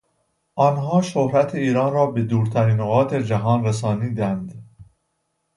[0.55, 4.65] آنان شهرت ایران را به دورترین نقاط جهان رسانیدند.